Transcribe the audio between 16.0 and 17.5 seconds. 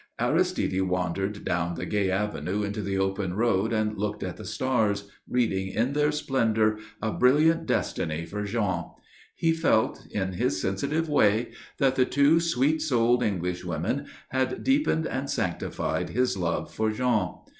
his love for Jean.